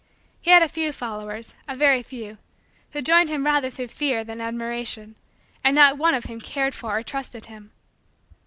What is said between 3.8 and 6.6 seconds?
fear than admiration and not one of whom